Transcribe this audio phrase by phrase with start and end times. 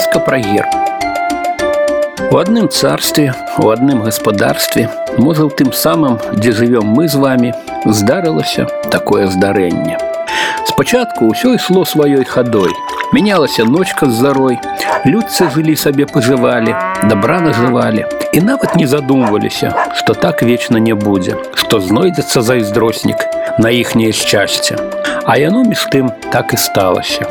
[0.00, 0.68] Казка пра герб.
[2.30, 7.52] У адным царстве, у адным гаспадарстве, можа ў тым самым, дзе жывём мы з вами,
[7.84, 9.98] здарылася такое здарэнне.
[10.66, 12.70] Спачатку ўсё ішло сваёй хадой.
[13.12, 14.58] Мянялася ночка з зарой,
[15.04, 16.74] людцы жылі сабе пажывалі,
[17.10, 23.26] добра нажывалі і нават не задумваліся, што так вечна не будзе, што знойдзецца зайздроснік
[23.58, 24.76] на іхняе шчасце.
[25.24, 27.26] А яно між тым так і сталася.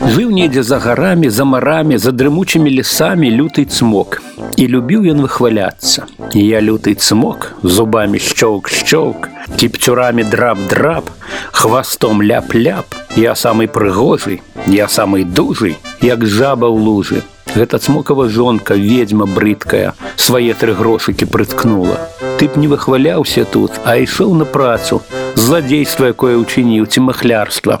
[0.00, 4.22] Жыў недзе за гарамі, за марамі, за дрымучымі лесамі люты цмок.
[4.56, 6.06] І любіў ён выхваляцца.
[6.34, 11.10] І я люты цмок, зубамі шчоўк шчоўк, кіпцюрамі драп-драп,
[11.52, 12.86] хвастом ляп-ляп.
[13.16, 17.22] Я самый прыгожы, я самый дужы, як жаба ў лужы.
[17.54, 21.98] Гэта цмокава жонка, ведьма брыдкая, свае тры грошыкі прыткнула.
[22.38, 25.02] Ты б не выхваляўся тут, а ішоў на працу,
[25.34, 27.80] злодзейства, якое ўчыніў ці махлярства.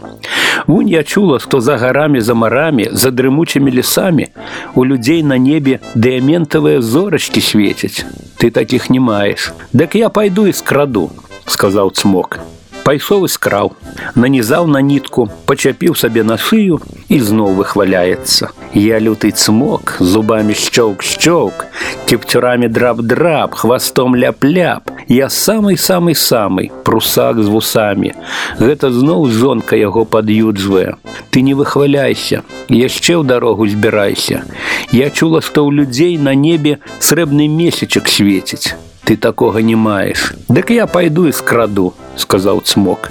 [0.66, 4.28] Вунь я чула, што за гарамі за марамі, за дрымучымі лесамі
[4.74, 8.04] у людзей на небе дыяментавыя зорачкі свецяць.
[8.38, 9.52] Ты такіх не маеш.
[9.72, 11.10] Дык я пайду і скраду,
[11.46, 12.40] сказаў цмок.
[12.84, 13.72] Пайшоў і скраў,
[14.16, 18.50] нанізаў на нітку, пачапіў сабе на шыю і зноў выхваляецца.
[18.74, 21.66] Я люты цмок, зубамі шчоўк шчоўк,
[22.08, 24.90] кіпцюрамі драп-драп, хвастом ляп-ляп.
[25.08, 28.14] Я самый самый самый прусак з вусамі.
[28.58, 30.96] Гэта зноў жонка яго пад'юджвае.
[31.30, 34.42] Ты не выхваляйся, яшчэ ў дарогу збірайся.
[34.90, 38.74] Я чула, што ў людзей на небе срэбны месячак свеціць.
[39.04, 40.32] Ты такога не маеш.
[40.48, 43.10] Дык я пайду і скраду, сказаў цмок.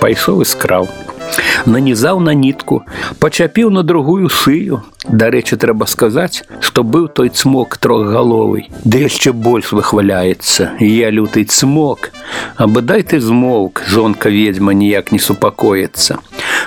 [0.00, 0.88] Пайшоў і скраў.
[1.66, 2.82] Нанізаў на нітку,
[3.18, 4.82] пачапіў на другую шыю.
[5.08, 10.78] Дарэчы, трэба сказаць, што быў той цмок трохгаловый, ды яшчэ больш выхваляецца.
[10.78, 12.10] Я люты цмок.
[12.56, 16.18] Абыдай ты змоўк, жонка ведьма ніяк не супакоіцца.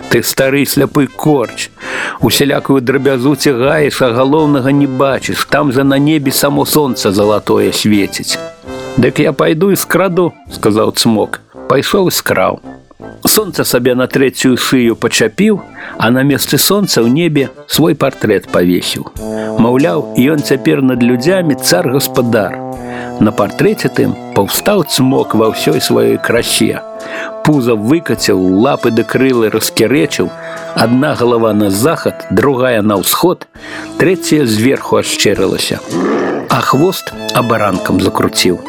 [0.09, 1.69] Ты стары сляпы корч.
[2.19, 8.37] Усялякую драбязу цягаеш, а галоўнага не бачыш, там за на небе само сонца залатое свеціць.
[8.99, 11.41] Дык я пайду і скраду, сказаў цмок.
[11.67, 12.59] Пайшоў і скраў.
[13.27, 15.59] Сонца сабе на трэцюю шыю пачапіў,
[15.97, 19.09] а на месцы сонца ў небе свой партрэт павесіў.
[19.59, 22.55] Маўляў, ён цяпер над людзямі цар гаспадар.
[23.19, 26.79] На партрэце тым паўстаў цмок ва ўсёй сваёй красе.
[27.43, 30.29] Пуза выкацяў, лапы да крылы раскірэчыў,
[30.75, 33.47] адна галава на захад, другая на ўсход,
[33.99, 35.79] трэцяя зверху ашчэрылася,
[36.49, 38.59] а хвост абаранкам закруціў.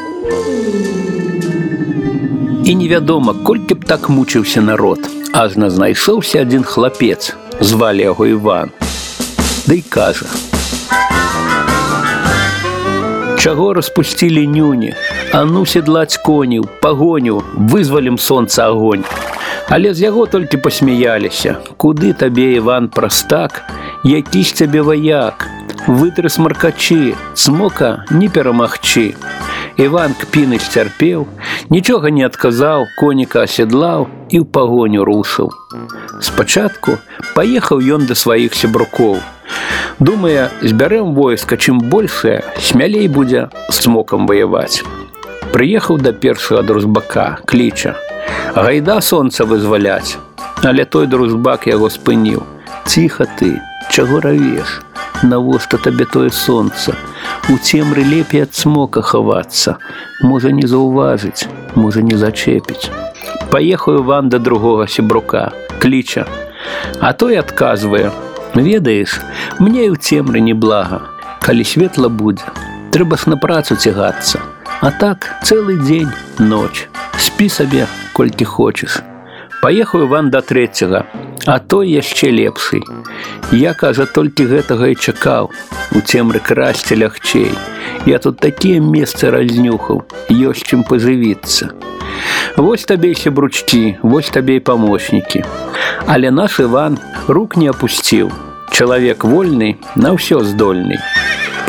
[2.64, 5.00] І невядома, колькі б так мучыўся народ,
[5.32, 8.70] ажна знайшоўся адзін хлапец, звалі яго Іван.
[9.66, 10.26] Ды да кажа:
[13.38, 14.94] Чаго распусцілі нюні,
[15.32, 19.04] А ну седлаць коніў, пагоню, вызвалім сонца агонь.
[19.68, 23.62] Але з яго толькі пасмяяліся, куды табе Іван прастак,
[24.04, 25.48] які ж цябе ваяк,
[25.86, 29.14] вытры смаркачы, цмока не перамагчы.
[29.76, 31.26] Іван кпіны сцярпеў,
[31.68, 35.52] нічога не адказаў, коніка аседлаў і ў пагоню рушыў.
[36.24, 36.96] Спачатку
[37.36, 39.20] паехаў ён да сваіх сябрукоў.
[40.00, 44.80] Думае, збярэм войска, чым большае, смялей будзе смокам ваяваць.
[45.52, 47.96] Прыехаў да першага дружбака, кліча.
[48.56, 50.16] Гайда сонца вызваляць,
[50.64, 52.44] але той дружбак яго спыніў.
[52.86, 54.80] Ціха ты, чаго равеш,
[55.22, 56.94] Навошта табе тое сонца,
[57.48, 59.78] У цемры лепей ад смока хавацца,
[60.22, 62.90] можа не заўважыць, можа не зачэпіць.
[63.50, 66.26] Паехаю вам да другога сябрука, кліча.
[67.00, 68.10] А той адказвае:
[68.54, 69.20] ведаеш,
[69.58, 71.02] мне і ў цемры неблага,
[71.40, 72.44] калі светла будзе,
[72.90, 74.42] трэба ж на працу цягацца.
[74.80, 79.00] А так цэлы дзень ноч, спі сабе, колькі хочаш.
[79.61, 81.05] Паехаю вам да трэцяга,
[81.45, 82.81] а той яшчэ лепшый.
[83.53, 85.51] Я кажа толькі гэтага і чакаў
[85.93, 87.53] у цемры красці лягчэй.
[88.09, 90.01] Я тут такія месцы разнюхаў,
[90.33, 91.69] ёсць чым пажывіцца.
[92.57, 95.45] Вось табе сябручкі, вось табе і памочнікі.
[96.07, 98.33] Але наш Іван рук не апусціў.
[98.73, 100.97] Чалавек вольны на ўсё здольны.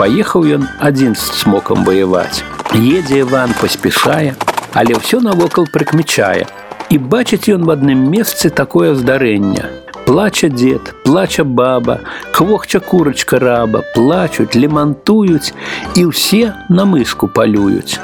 [0.01, 2.41] Паехаў ён адзін з смокам ваяваць.
[2.73, 4.33] Едзе Іван паспешае,
[4.73, 6.49] але ўсё навокал прыкмячае.
[6.92, 9.66] І бачыць ён в адным месцы такое здарэнне
[10.08, 12.00] плача дед плача баба
[12.32, 15.52] квохча курочка раба плачуць лемантуюць
[16.00, 18.00] і ўсе на мышку палююць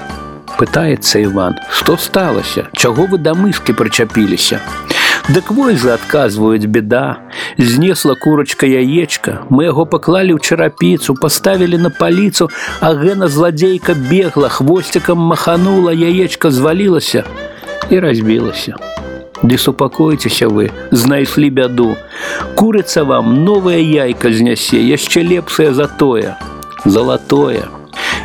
[0.59, 4.59] пытаецца иван что сталася чаго вы да мышки прычапіліся
[5.31, 7.23] Дык вой жа адказваюць беда
[7.57, 12.49] знесла курочка яечка мы яго паклалі ў чарапіцу паставілі на паліцу
[12.83, 17.23] а гэна зладзейка бегла хвосцікам маханула яечка звалілася
[17.89, 18.75] і разбілася
[19.43, 21.97] Ды супакойцеся вы, знайшлі бяду.
[22.55, 26.37] Курыца вам новая яйка знясе, яшчэ лепшае за тое.
[26.85, 27.67] Залатое.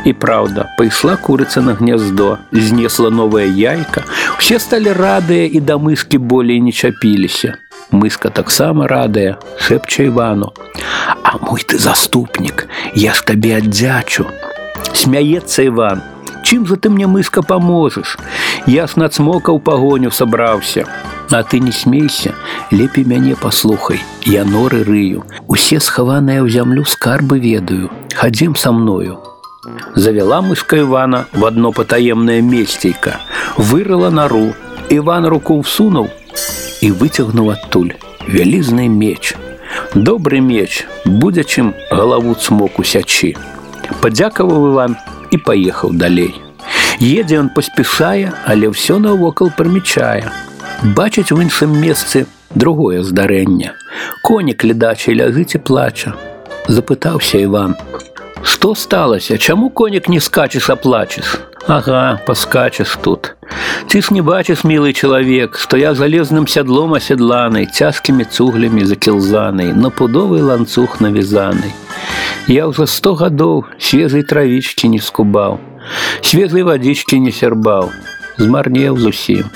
[0.05, 4.05] І праўда, пайшла курыца на гняздо, знесла новая яйка.
[4.39, 7.59] Усе сталі радыя і да мыскі болей не чапіліся.
[7.91, 10.53] Мыска таксама радая, шэпча Івану.
[11.23, 14.25] А мой ты заступнік, я ж табе аддзячу.
[14.93, 16.01] Смяецца Іван,
[16.43, 18.17] Чым же ты мне мыска поможешь?
[18.65, 20.85] Я ж нацмокаў пагоню сабраўся.
[21.31, 22.33] А ты не смейся,
[22.71, 29.19] лепей мяне паслухай, я норы рыю, усе схаваныя ў зямлю скарбы ведаю, хадзім са мною.
[29.93, 33.19] Завяла мышка Івана в одно потаемное месцейка,
[33.57, 34.55] вырыла нору,
[34.89, 36.09] Іван руку всунуў
[36.81, 37.93] і выцягнуў адтуль
[38.25, 39.35] вялізны меч.
[39.93, 43.35] Добры меч, будзе чым галаву цмоку сячы.
[44.01, 44.97] Падзякаваў Іван
[45.33, 46.33] і паехаў далей.
[46.99, 50.27] Едзе ён паспяшае, але ўсё навокал прымічае.
[50.95, 52.25] Бачыць у іншым месцы
[52.55, 53.73] другое здарэнне.
[54.23, 56.15] Конік ледачы ляжыць і плача.
[56.67, 61.39] Запытаўся Іван: « Што сталася, чаму конік не скачаш, а плачаш?
[61.67, 63.35] Ага, паскачаш тут.
[63.87, 69.89] Ты ж не бачыш, мілы чалавек, што я залезным сядлом аседланай, цяжкімі цуглямі закілзанай, на
[69.89, 71.73] пудовы ланцуг навязанай.
[72.49, 75.59] Я ўжо сто гадоў свежай травічкі не скубаў,
[76.21, 77.91] свежай вадзічкі не сярбаў,
[78.37, 79.49] змарнеў зусім.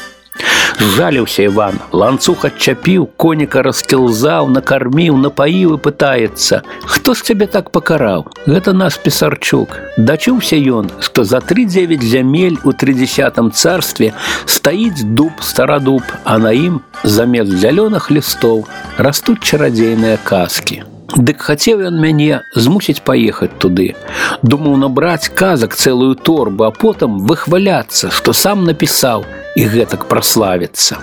[0.79, 8.25] Жаліўся Іван, ланцуг адчапіў, коніка раскілзаў, накарміў, напаіў і пытаецца: Хто ж цябе так пакараў?
[8.45, 9.77] Гэта наш пісарчук.
[9.97, 14.13] Дачуўся ён, што за тры-дзевяць зямель у тридесятым царстве
[14.45, 18.65] стаіць дуб старадуб, а на ім замест зялёных лістоў
[18.97, 20.83] растуць чарадзейныя казкі.
[21.13, 23.93] Дык хацеў ён мяне змусіць паехаць туды.
[24.41, 29.25] Думаў набраць казак цэлую торбу, а потым выхваляцца, што сам напісаў
[29.55, 30.97] і гэтак праславіцца.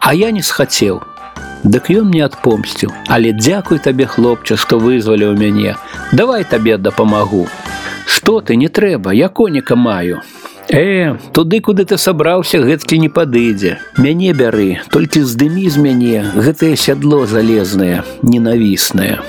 [0.00, 1.02] А я не схацеў.
[1.64, 5.74] Дык ён мне адпомсціў, але дзякуй табе хлопча, што вызваліў мяне.
[6.12, 7.48] Давай табе дапамагу.
[8.06, 10.22] Што ты не трэба, я коніка маю.
[10.73, 13.75] Э, туды, куды ты сабраўся, гэткі не падыдзе.
[13.99, 19.19] Мяне бяры, толькі здымі з мяне гэтае сядло залезнае, ненавіснае.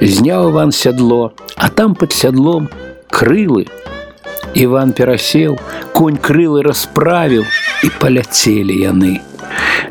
[0.00, 2.66] Зняў Іван сядло, а там пад сядлом
[3.06, 3.68] крылы.
[4.58, 5.60] Іван перасеў,
[5.94, 7.46] конь крылы расправіў
[7.86, 9.20] і паляцелі яны.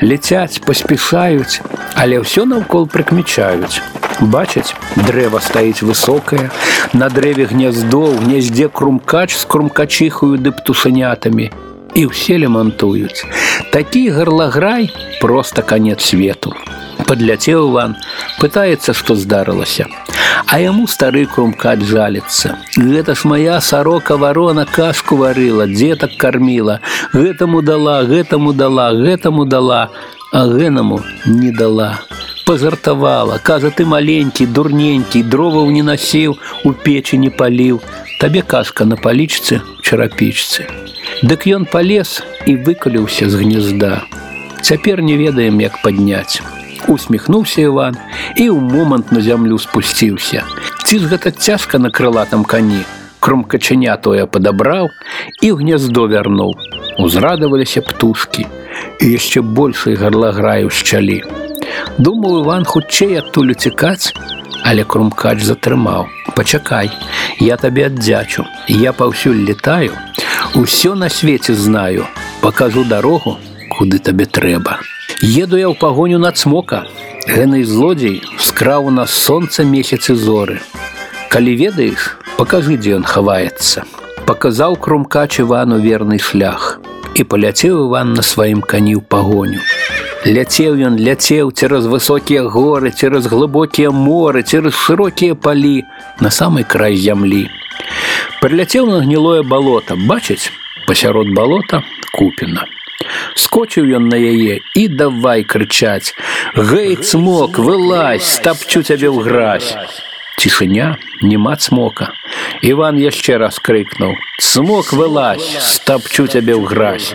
[0.04, 1.64] Ляцяць, паспешаюць,
[1.96, 3.99] але ўсё наўкол прыкмічаюць.
[4.21, 6.51] Бачаць, дрэва стаіць высокае,
[6.93, 11.51] на дрэве гняздо, у гняздзе крумкач з крумкачыхаю ды птушанятамі
[11.95, 13.27] і ўсе лемантуюць.
[13.75, 14.89] Такі гарлаграй
[15.21, 16.55] проста канец свету.
[17.05, 17.97] Падляцеў Іван,
[18.39, 19.87] пытаецца, што здарылася.
[20.47, 22.57] А яму стары крумкач жаліцца.
[22.79, 26.81] Гэта ж моя сарока варона кашку варыла, дзетак карміла,
[27.13, 29.89] гэтаму дала, гэтаму дала, гэтаму дала,
[30.33, 31.99] а гэнаму не дала
[32.49, 37.81] пазартавала, кажа ты маленькі, дурненькі, дроваў не насеў, у печы не паліў,
[38.21, 40.69] табе казка на палічцы чарапічцы.
[41.23, 44.05] Дык ён палез і выкаліўся з гнезда.
[44.63, 46.43] Цяпер не ведаем, як падняць.
[46.89, 47.97] Усміхнуўся Іван
[48.37, 50.45] і ў момант на зямлю спусціўся.
[50.85, 52.85] Ці ж гэта цяжка на крылатам кані,
[53.21, 54.91] кромкачыня тое падабраў
[55.41, 56.53] і ў гняздо вярнуў.
[57.01, 58.45] Узрадаваліся птушкі
[59.01, 61.25] і яшчэ большай гарлаграю шчалі.
[61.99, 64.13] Думаў Іван хутчэй адтуль уцікаць,
[64.65, 66.09] але крумкач затрымаў.
[66.35, 66.91] Пачакай,
[67.39, 69.93] я табе аддзячу, я паўсюль летаю,
[70.55, 72.07] усё на свеце знаю,
[72.41, 73.39] пакажу дарогу,
[73.79, 74.81] куды табе трэба.
[75.23, 76.85] Еду я ў пагоню на цмока.
[77.25, 80.61] Гэны злодзей скраў у нас сонца месяцы зоры.
[81.33, 83.89] Калі ведаеш, пакажы, дзе ён хаваецца.
[84.29, 86.81] Паказаў крумкач Івану верны шлях
[87.15, 89.61] і паляцеў Іван на сваім кані ў пагоню.
[90.25, 95.85] Ляцеў ён ляцеў цераз высокія горы, цераз глыбокія моры, цераз шырокія палі
[96.21, 97.45] на самый край зямлі.
[98.41, 100.49] Прыляцеў на гнілое балота, бачыць,
[100.87, 101.83] пасярод балота
[102.17, 102.65] купіна.
[103.37, 109.77] Скочыў ён на яе і давай крычаць: « Гэй, цмок, вылазь, стапчу цябе ў гразь.
[110.41, 112.17] Цішыня, няма цмока.
[112.63, 117.13] Іван яшчэ раз крыкнуў: « Цмок вылазь, стапчу цябе ў гразь.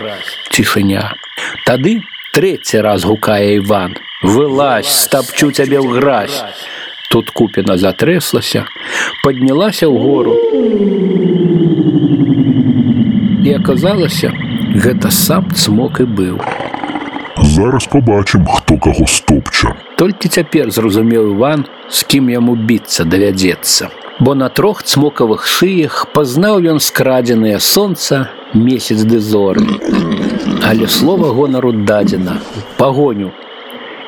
[0.54, 1.18] Цішыня.
[1.66, 3.95] Тады третий раз гукае Іван.
[4.23, 6.43] Вылазь, стапчу цябе ў гразь.
[7.07, 8.67] Тут купіна затрэслася,
[9.23, 10.35] паднялася ў гору.
[13.47, 14.35] І аказалася,
[14.75, 16.43] гэта сам цмок і быў.
[17.39, 19.79] Зараз побачым, хто каго стопча.
[19.95, 24.04] Толькі цяпер зразумеў Іван, з кім яму біцца давядзецца.
[24.20, 29.64] бо на трох цмокавых шыях пазнаў ён скрадзенае сонца месяц ды зоры.
[30.64, 32.40] Але слова гонару дадзена
[32.78, 33.32] пагоню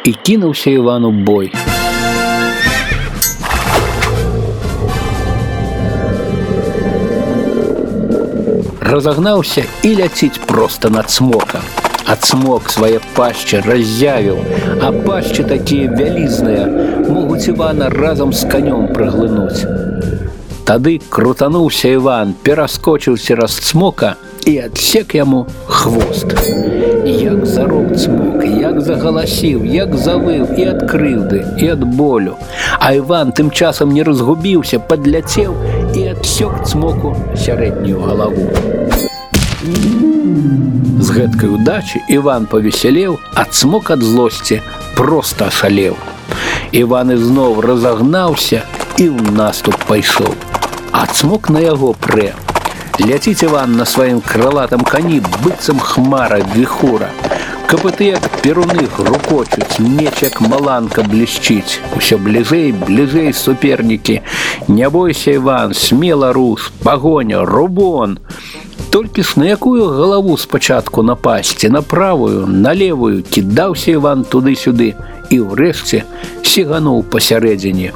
[0.03, 1.53] і кінуўся Івану бой.
[8.82, 11.75] Разагнаўся і ляціць проста над цмокам.
[12.12, 14.41] Ацмок свае пашчы раззявіў,
[14.84, 16.65] а пашчы такія вялізныя
[17.08, 19.63] могуць Івана разам з канём прыглынуць.
[20.65, 24.15] Тады крутануўся Іван, пераскочыў цераз цмока
[24.46, 26.36] і адсек яму хвост.
[27.06, 32.36] Як зарок цмок, як загаласіў, як завыў і ад крыўды і ад болю.
[32.80, 35.56] А Іван тым часам не разгубіўся, падляцеў
[35.96, 38.48] і адсек цмоку сярэднюю галаву.
[41.06, 44.62] З гэткай удачы Іван павесялеў, а цмок ад злосці
[44.98, 45.94] проста ашалеў.
[46.74, 48.63] Іван ізноў разагнаўся
[48.98, 50.34] і ў наступ пайшоў.
[50.89, 52.34] А цмок на яго прэ.
[52.98, 57.13] Ляціць Іван на сваім крылатам кані быццам хмара віхура.
[57.70, 61.77] Капыты як перуны грукочуць, меч як маланка блішчыць.
[61.94, 64.22] Усё бліжэй, бліжэй супернікі.
[64.68, 68.18] Не бойся Іван, смела рус, пагоня, рубон
[68.96, 74.96] толькі ж на якую галаву спачатку напасці на правую на левую кідаўся иван туды-сюды
[75.30, 76.03] і ўрэшце
[76.44, 77.94] сігануў пасярэдзіне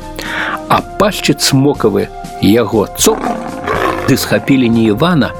[0.69, 2.07] а пашчы цмокавы
[2.41, 3.19] яго цоп
[4.07, 5.31] ды схапілі не ивана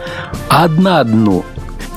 [0.50, 1.44] а адна адну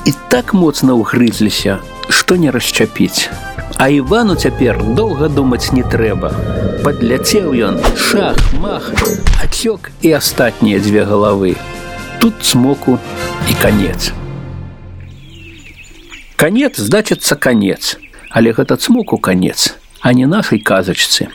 [0.05, 3.29] і так моцна ўгрызліся што не расчапіць
[3.79, 6.33] А Івану цяпер доўга думаць не трэба.
[6.83, 8.91] Падляцеў ён, шах, мах,
[9.39, 11.55] ацёк і астатнія дзве галавы
[12.23, 12.99] тут смоку
[13.49, 14.13] и конец.
[16.35, 17.97] Конец значится конец,
[18.29, 21.27] але гэта цмоку конец, а не нашай казачцы.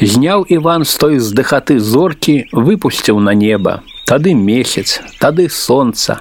[0.00, 3.82] Зняў Іван з той здыхаты зоркі, выпусціў на неба.
[4.06, 6.20] Тады месяц, тады сонца.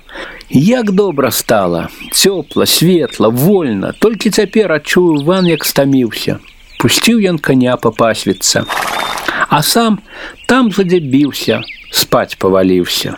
[0.49, 6.39] Як добра стала, цёпла, светла, вольна, толькі цяпер адчуў Іван, як стаміўся.
[6.77, 8.65] Пусціў ён коня папасвіцца.
[9.49, 9.99] А сам
[10.47, 13.17] там задзябіўся, спаць паваліўся.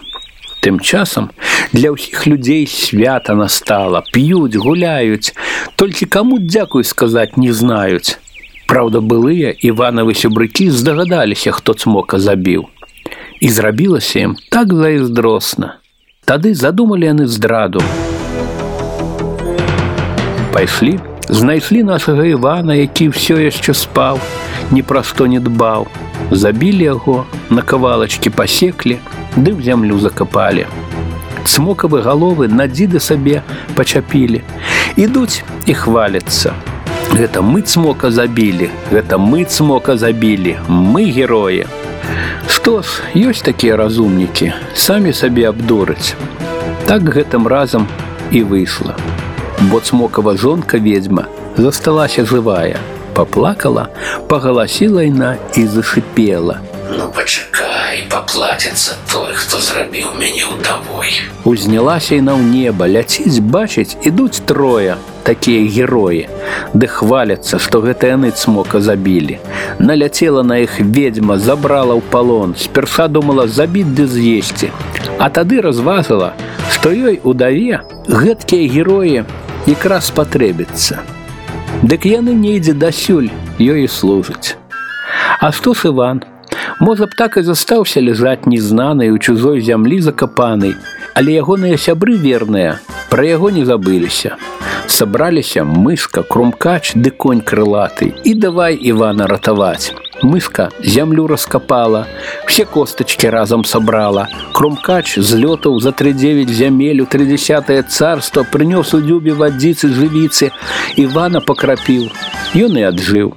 [0.63, 1.31] Тым часам
[1.71, 5.31] для ўсіх людзей свята настала, п'юць, гуляюць,
[5.79, 8.19] толькі каму дзякуй сказаць не знаюць.
[8.67, 12.67] Праўда, былыя Іванавы сябрыкі здагадаліся, хто цмока забіў.
[13.39, 15.79] І зрабілася ім так зайздросна.
[16.27, 17.81] Тады задумалі яны здраду.
[20.53, 20.99] Пайшлі,
[21.29, 24.19] знайшлі нашага Івана, які ўсё яшчэ спаў,
[24.75, 25.87] ні пра што не дбаў.
[26.31, 28.99] Забілі яго, на кавалачкі пасеклі,
[29.35, 30.65] ды ў зямлю закапалі.
[31.45, 33.41] Цмокавы галовы на дзіды сабе
[33.75, 34.43] пачапілі.
[34.95, 36.53] Ідуць і хваляцца.
[37.09, 41.65] Гэта мы цмока забілі, гэта мы цмока забілі, мы героі.
[42.45, 46.13] Што ж, ёсць такія разумнікі, самі сабе абдураць.
[46.85, 47.87] Так гэтым разам
[48.31, 48.93] і выйшла.
[49.71, 51.25] Бо цмокава жонка ведьма
[51.57, 52.77] засталася жывая,
[53.14, 53.88] Поплакала,
[54.28, 56.60] пагаласіла яна і зашипела.
[56.98, 61.10] Ну пачакай, паплаціцца той, хто зрабіў мяне ўдавой.
[61.48, 66.28] Узнялася яна ў неба, ляціць, бачыць, ідуць трое, такія героі,
[66.74, 69.40] ды хваляцца, што гэта яны цмока забілі.
[69.78, 74.70] Наляцела на іх ведьма, забрала ў палон, сперша думала забіць ды з'есці.
[75.18, 76.34] А тады разважыла,
[76.68, 79.24] што ёй удаве гэткія героі
[79.66, 81.13] якраз патрэбіцца.
[81.83, 84.57] Дык яны недзе дасюль ёй і служаць.
[85.39, 86.23] А што ж Іван?
[86.79, 90.75] Можа б так і застаўся ляжаць незнанай у чужой зямлі закапанай,
[91.15, 94.37] але ягоныя сябры верныя пра яго не забыліся.
[94.87, 99.93] Сабраліся мышка, крумкач ды конь крылаты і давай Івана ратаваць.
[100.23, 102.07] Мышка зямлю раскапала,
[102.45, 104.27] все костачки разам сабрала.
[104.53, 110.51] Крумкач злётаў за тридевять зямель у тридесятое царство прынёс у дзюбе вадзіцы жывіцы,
[110.97, 112.11] Івана пакрапіў.
[112.55, 113.33] Ён і аджыў.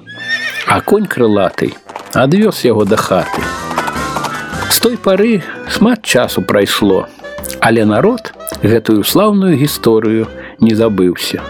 [0.67, 1.77] А конь крылатый
[2.15, 3.43] адвёз яго да хаты.
[4.71, 7.07] З той пары шмат часу прайшло,
[7.61, 10.29] але народ гэтую слаўную гісторыю
[10.61, 11.41] не забыўся.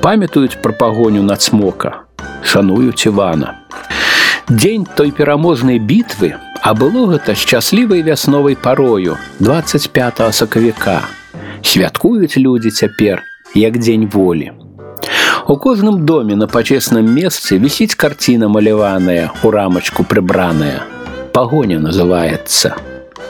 [0.00, 2.06] Памятаюць пра пагоню на цмока,
[2.42, 3.66] шануюць Івана.
[4.51, 11.07] Дзень той пераможнай бітвы, а было гэта шчаслівай вясновай парою 25 сакавіка.
[11.63, 13.23] Святкуюць людзі цяпер,
[13.55, 14.51] як дзень волі.
[15.47, 20.83] У кожным доме на пачесным месцы вісіць карціна маляваная, у рамачку прыбраная.
[21.31, 22.75] Пагоня называецца.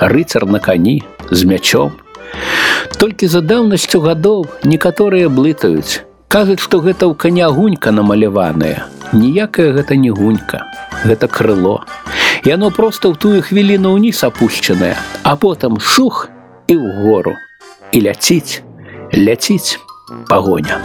[0.01, 2.01] Рыцар на кані з мячом.
[2.97, 6.01] Толькі за даўнасцю гадоў некаторыя блытаюць.
[6.33, 8.89] Кажуць, што гэта ў каня гунька намаляваная.
[9.13, 10.65] Ніякая гэта не гунька,
[11.04, 11.84] гэта крыло.
[12.44, 16.28] Яно проста ў тую хвіліну ўніз апушчанае, а потым шух
[16.68, 17.34] і ў гору.
[17.92, 18.62] І ляціць,
[19.14, 19.78] ляціць
[20.28, 20.78] пагоня.